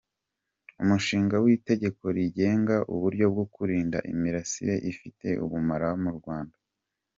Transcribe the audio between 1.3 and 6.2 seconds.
w’Itegeko rigenga uburyo bwo kurinda imirasire ifite ubumara mu